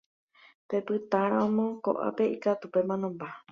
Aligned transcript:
Pepytáramo 0.69 1.65
ko'ápe 1.83 2.23
ikatu 2.35 2.65
pemanomba. 2.73 3.27